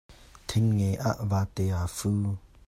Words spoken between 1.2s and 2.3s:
vate aa fu.